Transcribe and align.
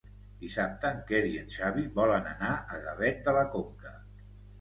Dissabte 0.43 0.87
en 0.95 1.01
Quer 1.11 1.19
i 1.31 1.35
en 1.41 1.51
Xavi 1.55 1.83
volen 1.99 2.29
anar 2.31 2.49
a 2.55 2.79
Gavet 2.87 3.21
de 3.29 3.35
la 3.37 3.45
Conca. 3.57 3.93